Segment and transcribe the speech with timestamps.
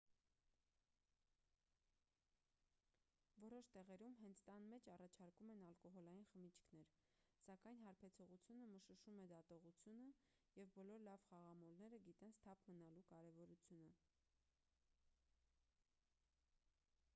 [3.41, 6.89] որոշ տեղերում հենց տան մեջ առաջարկում են ալկոհոլային խմիչքներ
[7.49, 10.09] սակայն հարբեցողությունը մշուշում է դատողությունը
[10.61, 13.93] և բոլոր լավ խաղամոլները գիտեն սթափ մնալու կարևորությունը